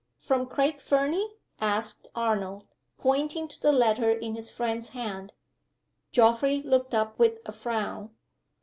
[0.17, 2.65] "From Craig Fernie?" asked Arnold,
[2.97, 5.31] pointing to the letter in his friend's hand.
[6.11, 8.09] Geoffrey looked up with a frown.